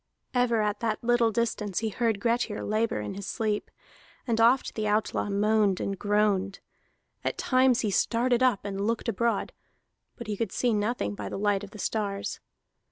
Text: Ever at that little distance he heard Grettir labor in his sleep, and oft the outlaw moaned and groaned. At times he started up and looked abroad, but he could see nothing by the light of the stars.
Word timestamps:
Ever 0.33 0.63
at 0.63 0.79
that 0.79 1.03
little 1.03 1.29
distance 1.31 1.77
he 1.77 1.89
heard 1.89 2.19
Grettir 2.19 2.63
labor 2.63 2.99
in 3.01 3.13
his 3.13 3.27
sleep, 3.27 3.69
and 4.25 4.41
oft 4.41 4.73
the 4.73 4.87
outlaw 4.87 5.29
moaned 5.29 5.79
and 5.79 5.99
groaned. 5.99 6.59
At 7.23 7.37
times 7.37 7.81
he 7.81 7.91
started 7.91 8.41
up 8.41 8.65
and 8.65 8.87
looked 8.87 9.09
abroad, 9.09 9.53
but 10.15 10.25
he 10.25 10.35
could 10.35 10.51
see 10.51 10.73
nothing 10.73 11.13
by 11.13 11.29
the 11.29 11.37
light 11.37 11.63
of 11.63 11.69
the 11.69 11.77
stars. 11.77 12.39